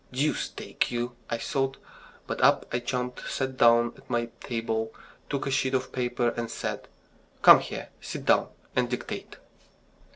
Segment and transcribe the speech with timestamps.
[0.11, 1.77] "Deuce take you!" I thought;
[2.25, 4.91] but up I jumped, sat down at my table,
[5.29, 6.87] took a sheet of paper, and said:
[7.43, 9.35] "Come here, sit down, and dictate!"